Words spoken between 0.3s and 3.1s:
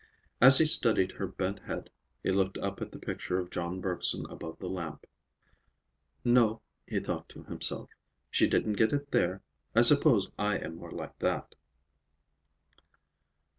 As he studied her bent head, he looked up at the